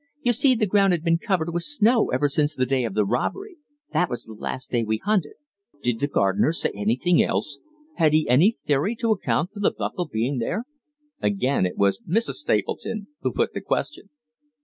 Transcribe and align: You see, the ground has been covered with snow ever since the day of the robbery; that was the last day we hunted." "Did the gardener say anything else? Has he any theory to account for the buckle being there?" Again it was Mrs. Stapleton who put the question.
You 0.23 0.33
see, 0.33 0.55
the 0.55 0.65
ground 0.65 0.93
has 0.93 1.03
been 1.03 1.19
covered 1.19 1.53
with 1.53 1.61
snow 1.61 2.09
ever 2.09 2.27
since 2.27 2.55
the 2.55 2.65
day 2.65 2.85
of 2.85 2.95
the 2.95 3.05
robbery; 3.05 3.57
that 3.93 4.09
was 4.09 4.23
the 4.23 4.33
last 4.33 4.71
day 4.71 4.83
we 4.83 4.97
hunted." 4.97 5.33
"Did 5.83 5.99
the 5.99 6.07
gardener 6.07 6.51
say 6.53 6.71
anything 6.73 7.21
else? 7.21 7.59
Has 7.97 8.11
he 8.11 8.27
any 8.27 8.55
theory 8.65 8.95
to 8.95 9.11
account 9.11 9.51
for 9.53 9.59
the 9.59 9.69
buckle 9.69 10.07
being 10.11 10.39
there?" 10.39 10.63
Again 11.21 11.67
it 11.67 11.77
was 11.77 12.01
Mrs. 12.01 12.37
Stapleton 12.41 13.09
who 13.21 13.31
put 13.31 13.53
the 13.53 13.61
question. 13.61 14.09